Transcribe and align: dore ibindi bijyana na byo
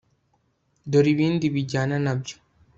dore 0.91 1.09
ibindi 1.15 1.45
bijyana 1.55 1.95
na 2.05 2.13
byo 2.19 2.35